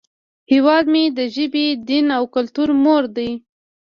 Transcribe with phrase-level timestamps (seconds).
[0.51, 3.29] هیواد مې د ژبې، دین، او کلتور مور دی